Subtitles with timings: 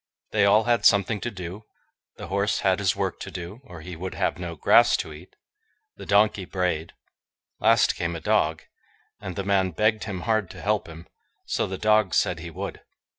[0.31, 1.65] They all had something to do.
[2.17, 5.35] The horse had his work to do, or he would have no grass to eat.
[5.95, 6.93] The donkey brayed.
[7.59, 8.63] Last came a dog,
[9.19, 11.05] and the man begged him hard to help him;
[11.45, 12.81] so the dog said he would.